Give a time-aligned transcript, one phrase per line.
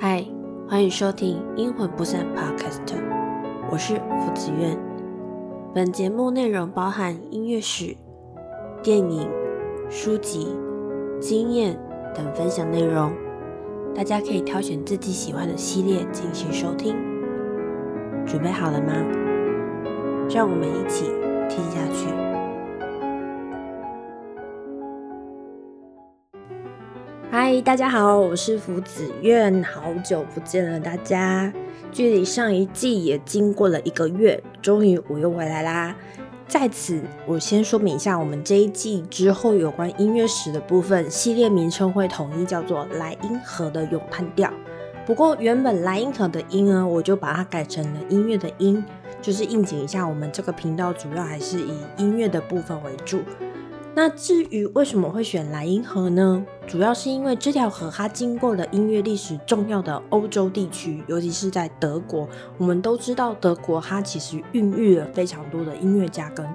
[0.00, 0.24] 嗨，
[0.68, 2.94] 欢迎收听《阴魂不散》Podcast，
[3.68, 4.78] 我是福子苑。
[5.74, 7.96] 本节目内容包含音乐史、
[8.80, 9.28] 电影、
[9.90, 10.56] 书籍、
[11.20, 11.76] 经验
[12.14, 13.10] 等分享内容，
[13.92, 16.94] 大家可以挑选自己喜欢的系列进行收听。
[18.24, 18.92] 准备好了吗？
[20.30, 21.06] 让我们一起
[21.48, 22.27] 听下去。
[27.50, 31.50] 嗨，大家好，我是福子苑，好久不见了，大家。
[31.90, 35.96] 距离上一季也经过了一个月，终于我又回来啦。
[36.46, 44.50] 在此，我先说明一下，我们这一季之后有关音乐史的部分，系列名称会统一叫做《莱茵河的咏叹调》。
[45.06, 48.84] 不过，原本莱茵河的音呢，我就把它改成了音乐的音，
[49.22, 53.20] 就是应景一下，我们这个频道主要还是以音乐的部分为主。
[54.00, 56.46] 那至于为什么会选莱茵河呢？
[56.68, 62.28] 主要是因为这条河它经过了音乐历史重要的欧洲地区，尤其是在德国。
[62.58, 66.46] 我们都知道，德国它其实孕育了非常多的音乐家跟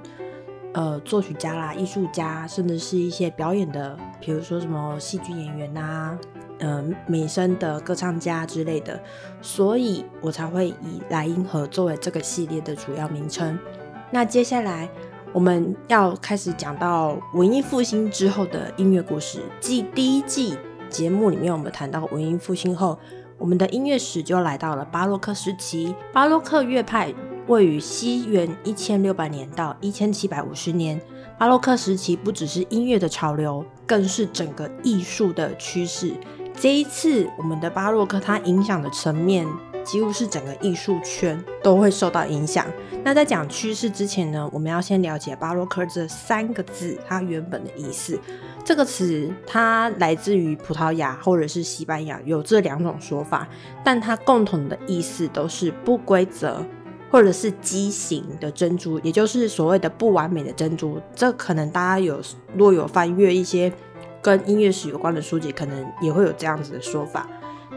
[0.72, 6.18] 呃作曲家啦、艺术家，甚至是一些表演的，比如说什么戏剧演员呐、
[6.60, 8.98] 呃美声的歌唱家之类的。
[9.42, 13.58] 所以我才会以莱茵河作为这个系列的主要名称。
[14.10, 14.88] 那接下来。
[15.34, 19.42] 我们要开始讲到文艺复兴之后的音乐故事。
[19.58, 20.56] 继第一季
[20.88, 22.96] 节目里面，我们谈到文艺复兴后，
[23.36, 25.92] 我们的音乐史就来到了巴洛克时期。
[26.12, 27.12] 巴洛克乐派
[27.48, 31.00] 位于西元一千六百年到一千七百五十年。
[31.36, 36.14] 巴洛克时期不只是音乐的潮流，更是整个艺术的趋势。
[36.56, 39.44] 这一次，我们的巴洛克它影响的层面。
[39.84, 42.66] 几乎是整个艺术圈都会受到影响。
[43.04, 48.18] 那在讲趋势之前呢，我们要先了解巴洛克这三个字它原本的意思。
[48.64, 53.46] 这个词它来自于葡萄牙或者是西班牙，有这两种说法，
[53.84, 56.64] 但它共同的意思都是不规则
[57.10, 60.98] 或者是畸形的珍珠，也就是所谓的不完美的珍珠。
[61.14, 62.22] 这可能大家有
[62.56, 63.70] 若有翻阅一些
[64.22, 67.28] 跟音乐史有关的书籍，可能也会有这样子的说法。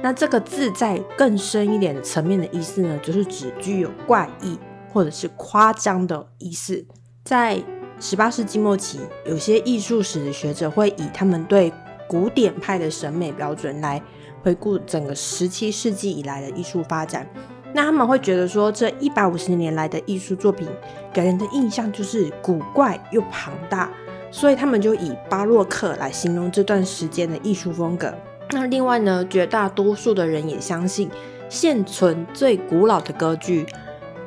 [0.02, 4.58] 那这个字在更深一点的层面的意思呢，就是指具有怪异
[4.94, 6.86] 或者是夸张的意思。
[7.24, 7.62] 在
[8.00, 11.74] 十八世纪末期，有些艺术史的学者会以他们对
[12.08, 14.02] 古典派的审美标准来
[14.44, 17.28] 回顾整个十七世纪以来的艺术发展。
[17.74, 20.68] 那他们会觉得说，这一百五十年来的艺术作品
[21.12, 23.92] 给人的印象就是古怪又庞大，
[24.32, 28.14] 所以他们就以巴洛克来形容这段时间的艺术风格。
[28.52, 31.10] 那另外呢，绝大多数的人也相信，
[31.50, 33.66] 现存最古老的歌剧，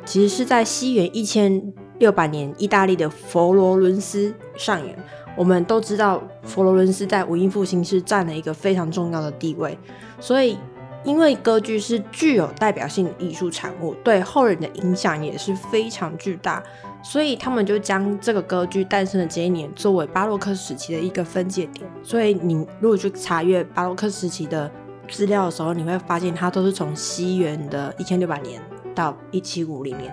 [0.04, 4.96] 其实是在西元一千六百年，意大利的佛罗伦斯上演。
[5.36, 9.78] 我们都知道，佛罗伦斯在文艺复兴是占了一个非常重要的地位，
[10.18, 10.58] 所以
[11.04, 16.62] 因为歌剧是具有代表性的艺术产物，对后人的影响也是非常巨大。
[17.02, 21.88] 所以他们就将这个歌剧诞生的这一年作为巴洛克时期的一个分界点。
[22.02, 24.70] 所以你如果去查阅巴洛克时期的
[25.08, 28.62] 资料的时候，你会发现它都是从西元的一千六百年
[28.94, 30.12] 到一七五零年。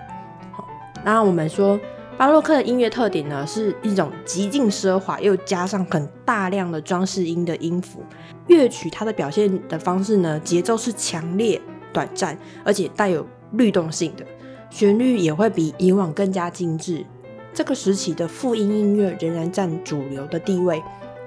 [0.50, 0.66] 好，
[1.04, 1.78] 那我们说
[2.16, 8.02] 巴洛克的音乐特点呢，是一种极尽奢华又加上很大量的装饰音的音符。
[8.48, 11.60] 乐曲它的表现的方式呢，节奏是强烈、
[11.92, 14.24] 短暂，而且带有律动性的。
[14.70, 17.04] 旋律也会比以往更加精致。
[17.52, 20.82] 这个时期的复音音乐仍然占主流的地位。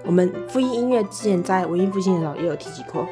[0.06, 3.06] 我们复音音乐之前在文艺复兴的时候也有提及过，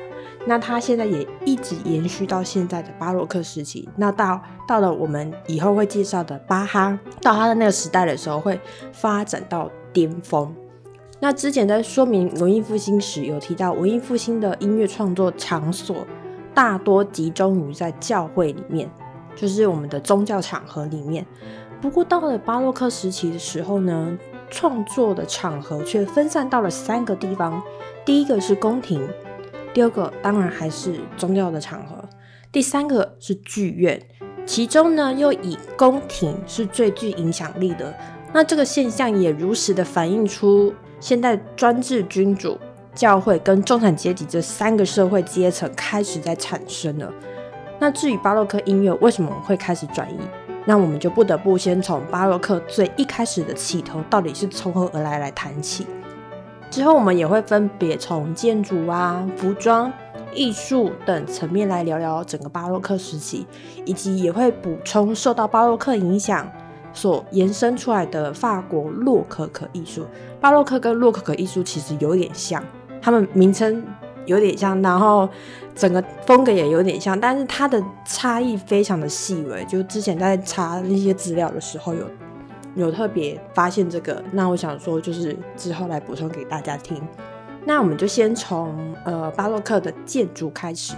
[0.47, 3.87] 那它现在也一直延续到现在的巴洛克时期。
[3.95, 8.59] 那到到了我们以后会介绍的巴哈，到他的那个时代的时候会
[8.91, 10.51] 发展到巅峰。
[11.19, 16.07] 那之前在说明文艺复兴时有提到，文艺复兴的音乐创作场所
[16.53, 18.89] 大多集中于在教会里面。
[19.35, 21.25] 就是我们的宗教场合里面，
[21.81, 24.17] 不过到了巴洛克时期的时候呢，
[24.49, 27.61] 创作的场合却分散到了三个地方。
[28.05, 29.07] 第一个是宫廷，
[29.73, 32.03] 第二个当然还是宗教的场合，
[32.51, 34.01] 第三个是剧院。
[34.45, 37.93] 其中呢，又以宫廷是最具影响力的。
[38.33, 42.57] 那这个现象也如实的反映出现代专制君主、
[42.95, 47.13] 教会跟中产阶级这三个社会阶层开始在产生了。
[47.79, 50.17] 那至于巴洛克音乐为什么会开始转移，
[50.65, 55.87] 那我们就不得不先从巴洛克最一开始的起头到底是从何而来来谈起。
[56.69, 59.91] 之后我们也会分别从建筑啊、服装、
[60.33, 63.47] 艺术等层面来聊聊整个巴洛克时期，
[63.85, 66.47] 以及也会补充受到巴洛克影响
[66.91, 70.05] 所延伸出来的法国洛可可艺术。
[70.41, 72.61] 巴洛克跟洛可可艺术其实有点像，
[73.01, 73.81] 他们名称。
[74.29, 75.27] 有点像，然后
[75.75, 79.65] 整个风格也有点像，但是它的差异非常的细微。
[79.65, 82.05] 就之前在查那些资料的时候，有
[82.75, 84.23] 有特别发现这个。
[84.31, 87.01] 那我想说，就是之后来补充给大家听。
[87.65, 90.93] 那我们就先从呃巴洛克的建筑开始。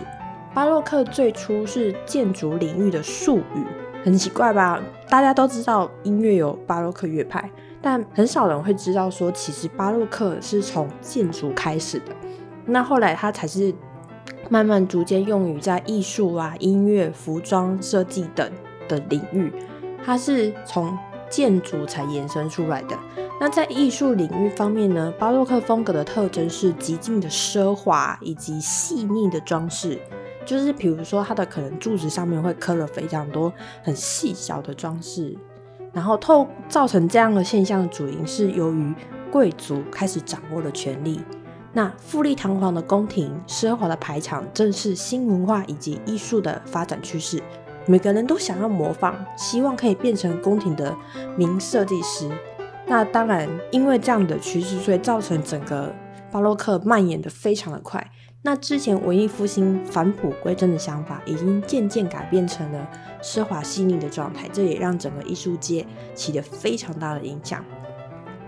[0.54, 3.66] 巴洛克最初是建筑领域的术语，
[4.04, 4.82] 很奇怪吧？
[5.10, 7.50] 大家都知道音乐有巴洛克乐派，
[7.82, 12.14] 但很少人会知道说，其实巴洛克是从建筑开始的。
[12.66, 13.74] 那后来它才是
[14.50, 18.52] 慢慢逐渐用于在艺术啊、音乐、服装设计等
[18.88, 19.52] 的领域，
[20.04, 20.98] 它是从
[21.30, 22.98] 建筑才延伸出来的。
[23.40, 30.00] 那在艺术领域方面呢，巴洛克风格的特征是极尽的奢华以及细腻的装饰。
[30.46, 33.54] 就是比如说，它的可能柱子上面会刻了非常多
[33.84, 35.38] 很细小的装饰，
[35.94, 38.94] 然后透造成这样的现象的主因是由于
[39.32, 41.22] 贵族开始掌握了权力。
[41.74, 47.42] 那富丽堂皇的宫廷、奢华的排场，正是新文化以及艺术的发展趋势。
[47.86, 50.96] 每个人都想要模仿，希望可以变成宫廷的
[51.38, 52.30] 名设计师。
[52.86, 55.94] 那当然，因为这样的趋势，所以造成整个
[56.30, 58.06] 巴洛克蔓延的非常的快。
[58.44, 62.90] 那之前文艺复兴返璞归真的想法，已经渐渐改变成了
[63.22, 67.64] 奢华细腻的状态，这也让整个艺术界起了非常大的影响。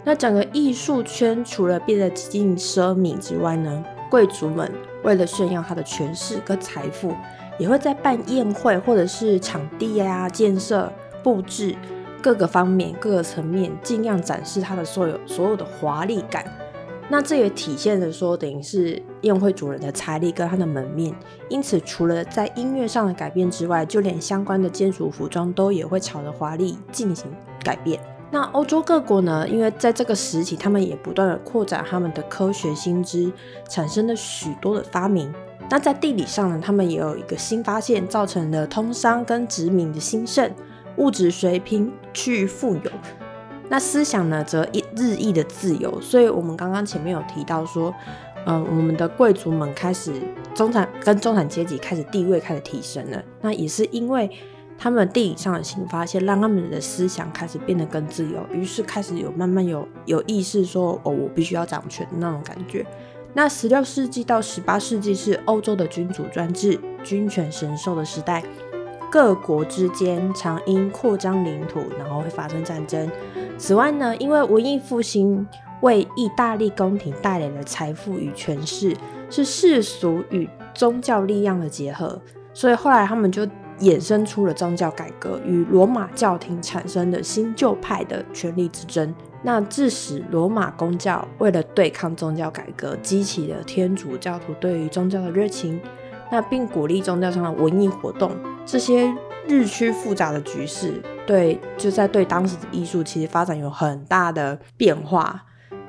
[0.03, 4.69] 那整个艺术圈除了变得极尽奢靡之外呢，贵族们
[5.03, 7.13] 为了炫耀他的权势跟财富，
[7.57, 10.91] 也会在办宴会或者是场地啊、建设、
[11.23, 11.75] 布置
[12.21, 16.45] 各个方面、各个层面，尽量展示他的所有所有的华丽感。
[17.09, 21.13] 那这也体现着说，等于是宴会主人的财力跟他的门面。
[21.49, 27.29] 因此，除了在音乐上的改变之外，就连相关的建筑服装都也会朝着华丽进行
[27.63, 27.99] 改变。
[28.33, 29.47] 那欧洲各国呢？
[29.47, 33.31] 因为在这个时期，他们也不断的扩展他们的科学新知，
[33.69, 35.31] 产生了许多的发明。
[35.69, 40.51] 那在地理上呢，他们也有一个新发现，造成了通商跟殖民的兴盛，
[40.97, 42.91] 物质水平趋于富有。
[43.69, 47.93] 那思想呢，则一日益的自由，所以我们刚刚前面有提到说，
[48.47, 50.11] 嗯，我们的贵族们开始
[50.55, 53.21] 中产跟中产阶级开始地位开始提升了。
[53.41, 54.27] 那也是因为
[54.83, 62.85] 他们地理上的新发现，让他们的思想开始变得更自由，于是开始有慢慢有有意识说，哦，我必须要掌权的那种感觉。
[63.33, 68.43] 那十六世纪到十八世纪是欧洲的君主专制、君权神授的时代，
[69.09, 73.09] 各国之间常因扩张领土，然后会发生战争。
[73.57, 75.47] 此外呢，因为文艺复兴
[75.79, 78.93] 为意大利宫廷带来了财富与权势，
[79.29, 82.21] 是世俗与宗教力量的结合，
[82.53, 83.47] 所以后来他们就
[83.83, 89.13] 衍生出了宗教改革，与罗马教廷产生的新旧派的权力之争。
[89.43, 95.79] 那致使罗马公教为了对抗宗教改革，激起了天主教徒对于宗教的热情，
[96.31, 98.31] 那并鼓励宗教上的文艺活动。
[98.65, 99.13] 这些
[99.47, 101.01] 日趋复杂的局势。
[101.25, 105.43] 对，就在对当时的艺术其实发展有很大的变化。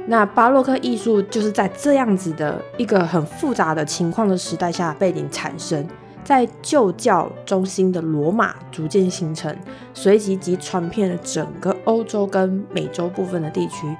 [0.06, 5.86] 那巴洛克艺术就是在这样子的一个很复杂的情况的时代下背景产生，
[6.24, 9.54] 在旧教中心的罗马逐渐形成，
[9.92, 13.94] 随即即传遍了整个欧洲跟美洲部分的地区。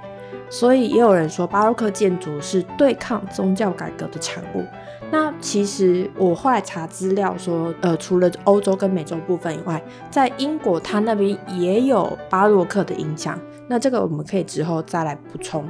[0.51, 4.65] 所以也有人说，巴洛克建筑是对抗宗教改革的产物。
[5.11, 13.39] 那其实我后来查资料说，呃，除了欧洲跟美洲部分以外，在英国它那边也有巴洛克的影响。
[13.69, 15.65] 那这个我们可以之后再来补充。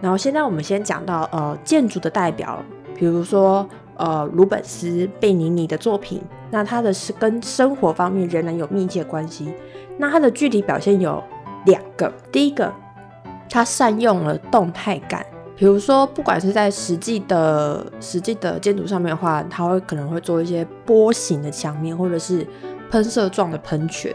[0.00, 2.62] 然后现在我们先讲到呃建筑的代表，
[2.94, 3.68] 比如说
[3.98, 9.52] 呃鲁本斯、贝尼尼的作品，那他的是跟生活方面仍然有密切关系。
[9.98, 11.22] 那他的具体表现有
[11.66, 12.72] 两个，第一个，
[13.50, 15.26] 他善用了动态感。
[15.56, 22.46] 比如说，不管是在实际的实际的建筑上面的话，他会可能会做一些波形的墙面，或者是
[22.92, 24.14] 喷射状的喷泉，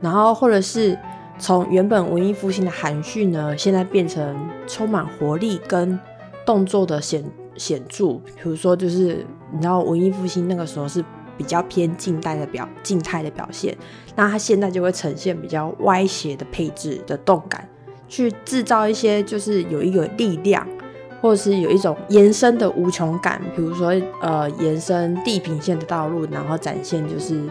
[0.00, 0.98] 然后或者是
[1.38, 4.36] 从原本文艺复兴的含蓄呢，现在变成
[4.66, 5.96] 充满活力跟
[6.44, 7.22] 动作的显
[7.58, 8.14] 显著。
[8.36, 11.04] 比如说，就是你知道文艺复兴那个时候是
[11.36, 13.76] 比较偏静态的表静态的表现，
[14.16, 17.68] 那它现在就会呈现比较歪斜的配置的动感。
[18.08, 20.66] 去制造一些就是有一个力量，
[21.20, 27.42] 或者是有一种延伸的无穷感，比如说呃延伸地平线的道路，然后展现就是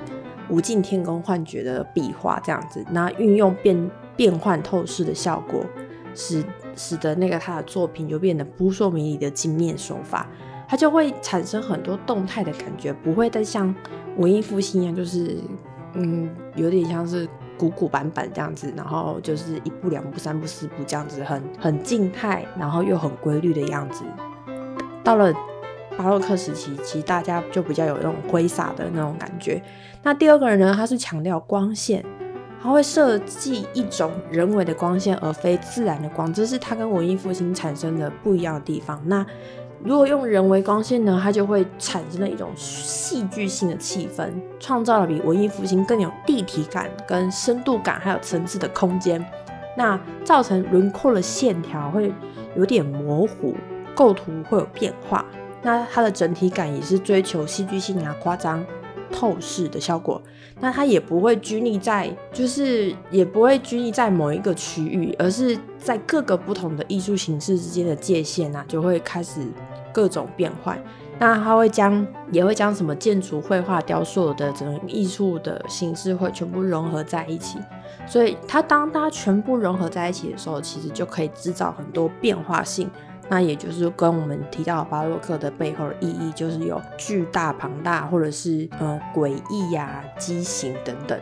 [0.49, 5.63] 无尽天空幻觉的壁画这样子，那运用变变换透视的效果，
[6.15, 6.43] 使
[6.77, 10.29] 使得那个他的作品就变得扑朔迷离的镜面手法，
[10.69, 13.75] 它就会产生很多动态的感觉，不会再像
[14.15, 15.37] 文艺复兴一样，就是
[15.95, 17.27] 嗯有点像是。
[17.59, 24.03] 古古板板这样子，然后就是一步两步三步四步这样子，很很静态，然后又很规律的样子。
[25.03, 25.33] 到了
[25.97, 29.59] 巴洛克时期，其实大家就比较有那种挥洒的那种感觉。
[30.03, 32.05] 那第二个人呢，他是强调光线，
[32.61, 39.01] 它会设计一种人为的光线，而非自然的光，这是它跟文艺复兴产生的不一样的地方。
[39.05, 39.25] 那
[39.83, 49.23] 如果用人为光线呢，它就会产生了一种戏剧性的气氛，创造了比文艺复兴更有立体感、跟深度感，还有层次的空间。
[49.77, 52.11] 那造成轮廓的线条会
[52.55, 53.53] 有点模糊，
[53.93, 55.23] 构图会有变化。
[55.61, 58.65] 那它的整体感也是追求戏剧性啊、夸张、
[59.11, 60.19] 透视的效果。
[60.59, 69.41] 那它也不会拘泥在，就是也不会拘泥在某一个区域，而是在各个不同的艺术形式之间的界限啊，就会开始
[69.93, 70.77] 各种变换。
[71.19, 77.57] 那它会将，也会将什么建筑、绘画、雕塑的整个艺术的形式会全部融合在一起。
[78.05, 82.89] 所以它当它全部融合在一起的时候，其实就可以制造很多变化性。
[83.29, 91.19] 那也就是跟我们提到巴洛克的背后的意义，就是有巨大庞大，或者是呃诡异呀、畸形等等。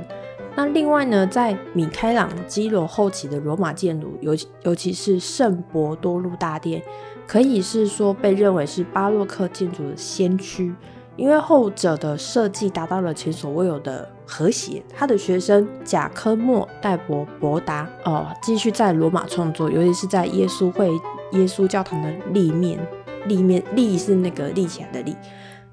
[0.55, 4.33] 那另外呢，在米开朗基罗后期的罗马建筑，尤
[4.63, 6.81] 尤其是圣伯多禄大殿，
[7.27, 10.74] 可以是说被认为是巴洛克建筑的先驱。
[11.17, 14.84] 因为后者的设计达到了前所未有的和谐。
[14.96, 20.91] 他的学生贾科莫戴博博达哦，继续在罗马创作，尤其是在耶稣会。
[21.32, 22.79] 耶稣教堂的立面，
[23.25, 25.13] 立面立是那个立起来的立，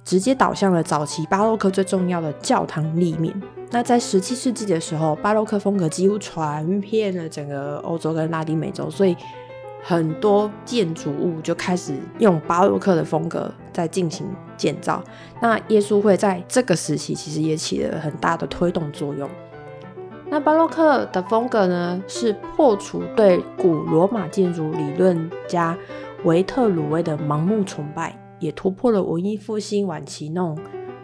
[0.03, 3.33] 直接导向了早期巴洛克最重要的教堂立面。
[3.71, 9.15] 那在十七世纪的时候，巴洛克风格几乎传遍了整个欧洲跟拉丁美洲，所以
[9.85, 14.27] 很多建筑物就开始用巴洛克的风格在进行
[14.57, 15.03] 建造。
[15.41, 19.29] 那耶稣会在这个时期其实也起了很大的推动作用。
[20.29, 25.77] 那巴洛克的风格呢，是破除对古罗马建筑理论家
[26.25, 30.59] 维特鲁威的盲目崇拜，也突破了文艺复兴晚期那种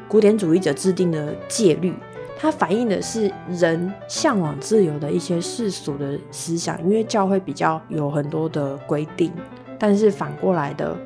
[0.09, 1.93] 古典主义者制定的戒律。
[2.41, 9.33] 它反映的是人向往自由的一些世俗的思想，因为教会比较有很多的规定，
[9.77, 10.97] 但是反过来的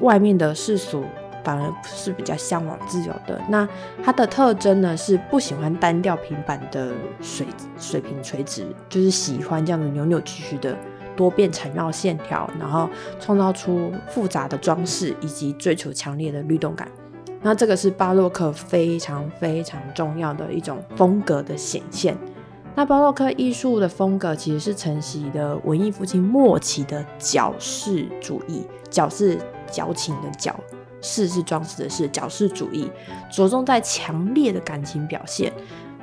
[0.00, 1.04] 外面的世俗。
[1.44, 3.40] 反而是比较向往自由的。
[3.48, 3.68] 那
[4.02, 7.46] 它的特征呢，是不喜欢单调平板的水
[7.78, 10.76] 水平垂直，就是喜欢这样的扭扭曲曲的
[11.14, 16.90] 多变缠绕线条，然后创造出复杂的装饰，以及追求强烈的律动感。
[17.42, 22.18] 那这个是巴洛克非常非常重要的一种风格的显现。
[22.76, 29.38] 那巴洛克艺术的风格其实是承袭的文艺复兴末期的矫饰主义，矫是
[29.72, 30.54] 矫情的矫。
[31.00, 32.90] 饰是装饰的饰，矫饰主义
[33.30, 35.52] 着重在强烈的感情表现，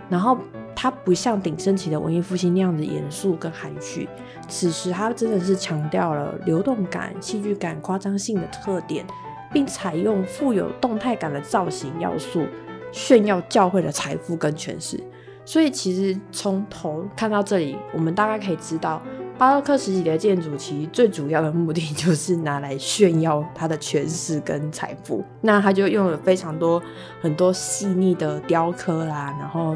[0.09, 0.37] 然后
[0.73, 4.07] 它不像鼎盛期的文艺复兴那样子严肃跟含蓄，
[4.47, 9.05] 此时它真的是强调了流动感、戏剧感、夸张性的特点，
[9.51, 12.45] 并采用富有动态感的造型要素，
[12.91, 14.97] 炫耀教会的财富跟权势。
[15.45, 19.01] 所以其实从头看到这里，我们大概可以知道。
[19.35, 26.81] 巴洛克时期的建筑其实最主要的目的就是拿来炫耀它的权势跟财富，那他就用了非常多
[27.19, 29.75] 很多细腻的雕刻啦，然后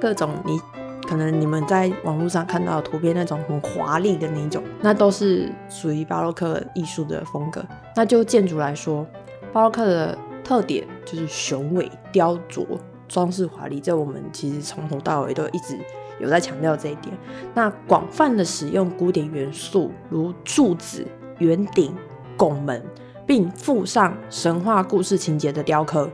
[0.00, 0.58] 各种你
[1.06, 7.62] 可能你们在网络上看到的图片那种很华丽的那种，那都是属于巴洛克艺术的风格。
[7.94, 9.06] 那就建筑来说，
[9.52, 12.66] 巴洛克的特点就是雄伟雕琢、
[13.14, 15.78] 装饰华丽，这我们其实从头到尾都一直。
[16.18, 17.16] 有在强调这一点，
[17.54, 21.06] 那广泛的使用古典元素，如柱子、
[21.38, 21.94] 圆顶、
[22.36, 22.82] 拱门，
[23.24, 26.10] 并附上神话故事情节的雕刻。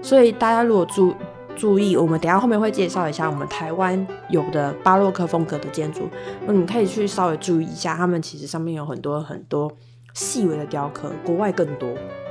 [0.00, 1.14] 所以大家如果注
[1.54, 6.08] 注意，我们等下后面会介绍一下我们台湾有的巴洛克风格的建筑，
[6.46, 9.70] 那你可以去稍微注意一下，他们其实上面有很多很多
[10.14, 11.88] 细微的雕刻，国外更多，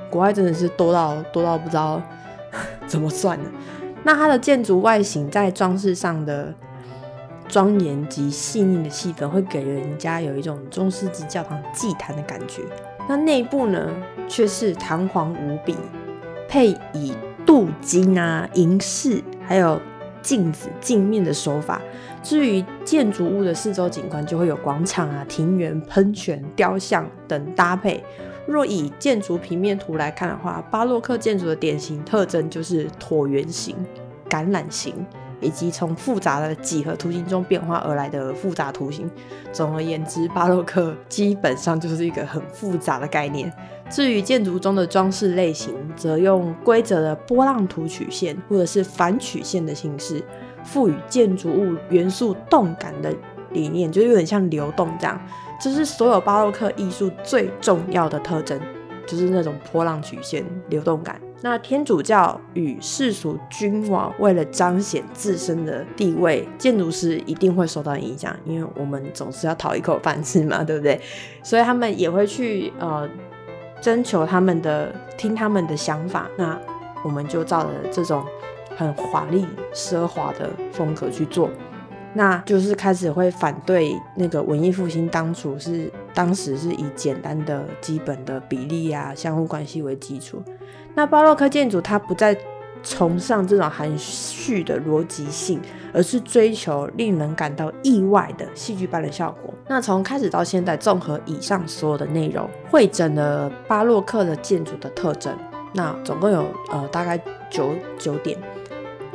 [0.10, 2.02] 国外真的是多到多到不知道
[2.88, 3.50] 怎么算的。
[4.04, 6.54] 那它的建筑外形在装饰上的。
[7.50, 12.62] 庄严及细腻的气氛会给人家有一种中世纪教堂祭坛的感觉。
[13.08, 13.90] 那内部呢，
[14.28, 15.74] 却是堂皇无比，
[16.50, 19.80] 配以镀金啊、银饰，还有
[20.22, 21.82] 镜子、镜面的手法。
[22.22, 28.04] 至于建筑物的四周景观，就会有广场啊、庭园、喷泉、雕像等搭配。
[28.48, 33.76] 若以建筑平面图来看的话，巴洛克建筑的典型特征就是椭圆形、
[34.30, 35.06] 橄榄形。
[35.40, 39.08] 以及从复杂的几何图形中变化而来的复杂图形。
[39.52, 43.52] 总而言之，巴洛克基本上就是一个很复杂的概念。
[43.88, 50.24] 至于建筑中的装饰类型，则用规则的波浪图曲线或者是反曲线的形式，
[50.64, 53.14] 赋予建筑物元素动感的
[53.52, 55.22] 理念，就有点像流动这样。
[55.60, 58.60] 这是所有巴洛克艺术最重要的特征。
[59.08, 61.18] 就是那种波浪曲线流动感。
[61.40, 71.00] 那天主教与世俗君王为了彰显自身的地位，建筑师一定会受到影响，因为我们总是要讨一口饭吃嘛， 对不对？
[71.42, 73.08] 所以他们也会去呃
[73.80, 76.28] 征求他们的，听他们的想法。
[76.38, 76.60] 那
[77.02, 78.26] 我们就照着这种
[78.76, 81.50] 很华丽奢华的风格去做。
[82.18, 90.42] 那就是开始会反对那个文艺复兴，当初是当时是以简单的基本的比例啊、相互关系为基础。
[90.96, 92.36] 那巴洛克建筑它不再
[92.82, 95.62] 崇尚这种含蓄的逻辑性，
[95.94, 99.54] 而是追求令人感到意外的戏剧般的效果。
[99.68, 105.32] 那从开始到现在，综合以上所有的内容，会整了巴洛克的建筑的特征。
[105.74, 108.36] 那总共有呃大概九九点。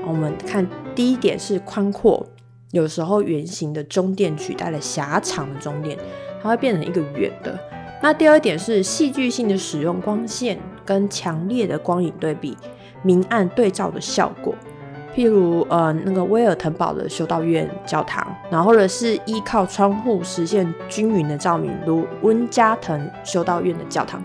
[0.06, 2.24] 我们看第一点是宽阔。
[2.72, 5.96] 有时候圆形的中殿取代了狭长的中殿，
[6.42, 7.56] 它会变成一个圆的。
[8.02, 12.56] 那第二点是戏剧性的使用光线跟强烈的光影对比、
[13.02, 14.54] 明暗对照的效果。
[15.14, 24.24] 譬如呃那个威尔滕堡的修道院教堂，然后或者是依靠窗户实现均匀的照明，如温加滕修道院的教堂。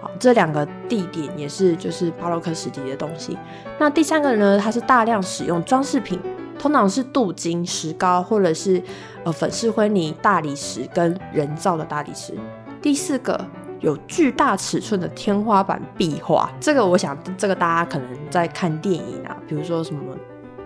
[0.00, 3.36] 好，这两个地点也是就是巴洛克时期的东西。
[3.76, 6.20] 那第三个呢，它是大量使用装饰品。
[6.58, 8.82] 通常是镀金石膏，或者是
[9.24, 12.34] 呃粉饰灰泥大理石跟人造的大理石。
[12.82, 13.38] 第四个
[13.80, 20.00] 有巨大尺寸的天花板壁画，这个我想这个大家可能在看电影啊，比如说什么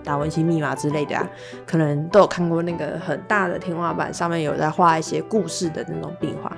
[0.03, 1.29] 达文西密码之类的啊，
[1.67, 6.51] 可能都有看过那个很大的天花板上面有在画一些故事的那种壁画。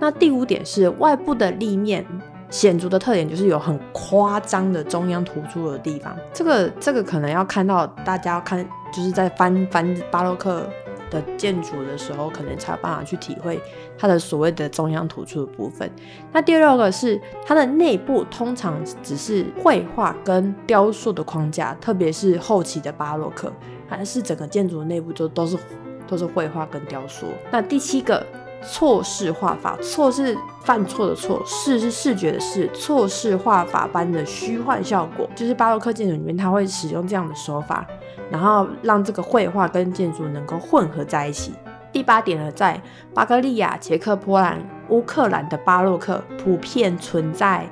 [0.00, 2.04] 那第五点是外部的立面。
[2.50, 10.66] 显著的特点就是有很夸张的中央突出的地方，这个这个可能要看到大家要看，就是在翻翻巴洛克
[11.10, 13.60] 的建筑的时候，可能才有办法去体会
[13.98, 15.90] 它的所谓的中央突出的部分。
[16.32, 23.52] 那第六个是它的内部通常只是绘画跟雕塑的框架，特别是后期的巴洛克，
[23.86, 25.58] 还是整个建筑的内部就都是
[26.06, 27.26] 都是绘画跟雕塑。
[27.50, 28.24] 那第七个。
[28.60, 37.86] 错视画法，错是犯错的错，视是视觉的视，错视画法般的虚幻效果，就是巴洛克建筑里面它会使用这样的手法，
[38.30, 41.52] 然后让这个绘画跟建筑能够混合在一起。
[41.92, 42.80] 第八点呢，在
[43.14, 47.64] 巴格利亚、捷克、波兰、乌克兰的巴洛克普遍存在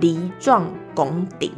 [0.00, 1.52] 梨状拱顶，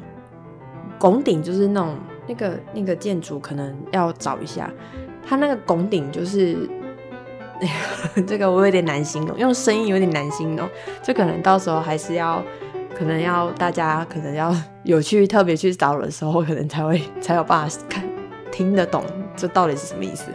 [0.99, 4.71] 拱顶就是那种那个那个建筑可能要找一下，
[5.25, 6.69] 它那个拱顶就是。
[8.27, 10.69] 这个我有点难形容，用声音有点难形容，
[11.03, 12.43] 就可能到时候还是要，
[12.97, 18.03] 可能要大家可能要有去特别去找的时候，可能才会才有办法看
[18.51, 19.05] 听得懂
[19.37, 20.31] 这到底是什么意思。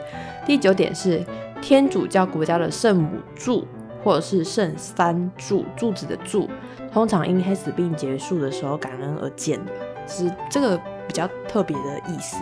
[0.46, 1.24] 第九点是
[1.62, 3.68] 天主教国家的圣母柱
[4.04, 6.48] 或者是圣三柱柱子的柱，
[6.94, 9.72] 通常因黑死病结束的时候感恩而建的，
[10.08, 12.38] 是这个比较特别的意思。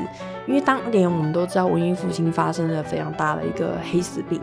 [0.47, 4.41] 因为当年我们都知道文艺复兴发生了非常大的一个黑死病，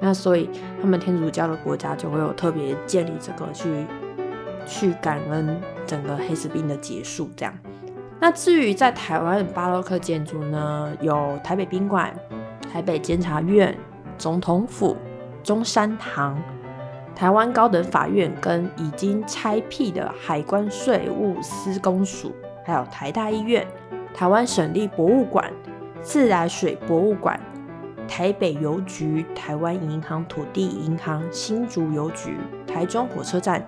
[0.00, 3.86] 那所以他们天主教的国家就会有特别建立这个去
[4.66, 7.54] 去感恩整个黑死病的结束这样。
[8.20, 12.14] 那至于在台湾的巴洛克建筑呢，有台北宾馆、
[12.72, 13.76] 台北监察院、
[14.16, 14.96] 总统府、
[15.42, 16.40] 中山堂、
[17.16, 22.32] 台湾高等法院跟已经拆辟的海关税务司公署，
[22.64, 23.66] 还有台大医院。
[24.14, 25.50] 台湾省立博物馆、
[26.02, 27.40] 自来水博物馆、
[28.06, 33.66] 台北邮局、台湾银行、土地银行、新竹邮局、台中火车站，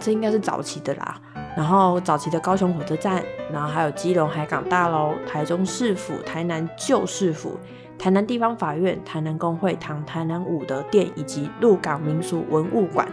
[0.00, 1.20] 这应该是早期的啦。
[1.54, 7.58] 然后早期的高雄火车站，然后还有基隆海港大楼、台中市府、台南旧市府、
[7.98, 13.06] 台南地方法院、台南公会堂、台南武德殿以及鹿港民俗文物馆，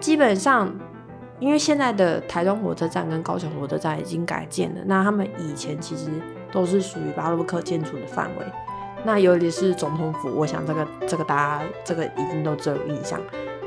[0.00, 0.74] 基本上。
[1.40, 6.10] 因为现在的台中火车站跟高雄火车站已经改建了，那他们以前其实
[6.50, 8.46] 都是属于巴洛克建筑的范围。
[9.04, 13.20] 那尤其是总统府，我想这个这个大家这个一定都最有印象，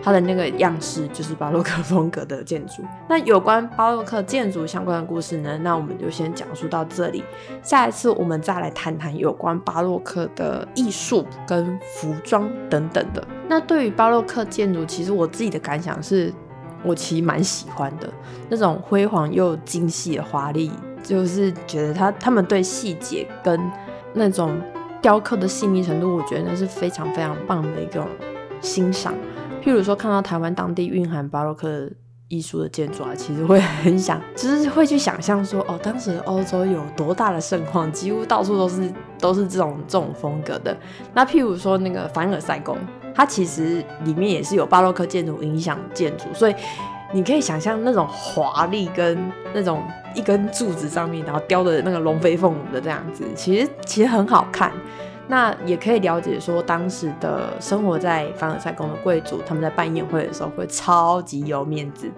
[0.03, 2.83] 它的那个样式就是巴洛克风格的建筑。
[3.07, 7.23] 那有关巴洛克建筑相关的故事呢，那我们就先讲述到这里。
[7.63, 13.25] 下一次我们再来谈谈有关巴洛克的艺术跟服装等等的。
[13.47, 16.33] 那对于巴洛克建筑，其实我自己的感想是。
[16.83, 18.11] 我其实蛮喜欢的，
[18.49, 20.71] 那种辉煌又精细的华丽，
[21.03, 23.59] 就是觉得他他们对细节跟
[24.13, 24.59] 那种
[25.01, 28.07] 雕刻的细腻程度，我觉得那是非常非常棒的一种
[28.61, 29.13] 欣赏。
[29.63, 31.89] 譬如说看到台湾当地蕴含巴洛克
[32.27, 40.75] 艺术的建筑啊，其实会很想，就是会去想象说，哦，当时欧洲有多大的盛况，几乎到处都是都是这种这种风格的。
[41.13, 42.77] 那譬如说那个凡尔赛宫。
[43.13, 46.55] 它其实里面也是有巴洛克建筑影响建筑，所以
[47.13, 54.71] 你可以想象那种华丽跟那种一根柱子上面，然后雕的那个龙飞凤舞的这样子，其实其实很好看。
[55.27, 62.11] 那也可以了解说，当时的生活在凡尔赛宫的贵族，他们在办宴会的时候会超级有面子。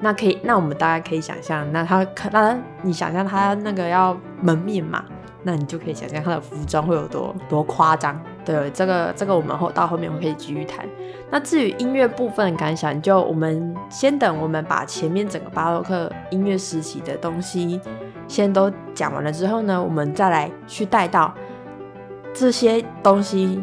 [0.00, 5.04] 那可以，那我们大家可以想象，那他可那你想象他那个要门面嘛？
[5.44, 8.20] 那你就可以想象他的服装会有多多夸张。
[8.48, 10.88] 对，这个这个我们后到后面会可以继续谈。
[11.30, 17.78] 那至于音乐部分感想，就我们先等我们把前面整个巴洛克音乐时期的东西
[18.26, 21.34] 先都讲完了之后呢，我们再来去带到
[22.32, 23.62] 这些东西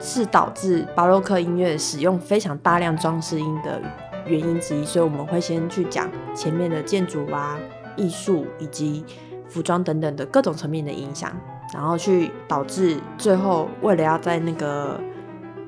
[0.00, 3.78] 是导致巴洛克音乐使用非常大量装饰音的
[4.24, 4.82] 原因之一。
[4.82, 7.58] 所以我们会先去讲前面的建筑啊、
[7.96, 9.04] 艺术以及
[9.46, 11.30] 服装等等的各种层面的影响。
[11.72, 15.00] 然后去导致最后为了要在那个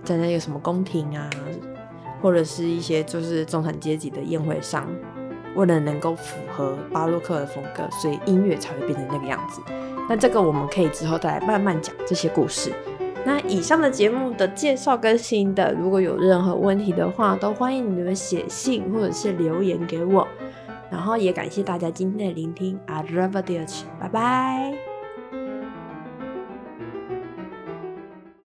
[0.03, 1.31] 在那个什么宫廷啊，
[2.21, 4.87] 或者是一些就是中产阶级的宴会上，
[5.55, 9.61] 为了能够符合巴洛克的风格，所以音乐才会变成那个样子。
[10.09, 12.71] 那这个我们可以之后再来慢慢讲这些故事。
[13.25, 20.29] 那以上的节目的介绍跟新的，如果有任何问题的话，都欢迎你们写信或者是留言给我。
[20.90, 23.64] 然后也感谢大家今天的聆听，I love you，
[23.99, 24.93] 拜拜。